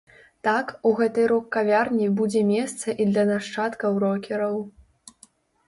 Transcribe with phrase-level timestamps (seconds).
[0.45, 4.59] Так, у гэтай рок-кавярні будзе месца і для нашчадкаў рокераў.